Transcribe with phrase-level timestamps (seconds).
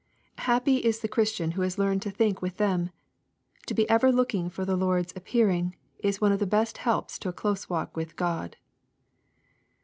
[0.39, 2.91] Happy is the Christian who has learned to think with them 1
[3.67, 7.19] To be ever looking for the Lord's ap pearing is one of the best helps
[7.19, 8.57] to a close walk with God.